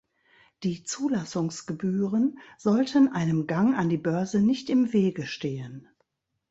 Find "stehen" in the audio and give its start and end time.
5.27-5.89